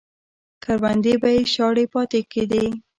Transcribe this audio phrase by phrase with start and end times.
[0.63, 2.63] کروندې به یې شاړې پاتې کېدې.